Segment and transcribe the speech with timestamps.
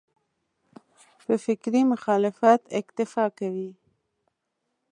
[1.25, 3.71] په فکري مخالفت اکتفا کوي.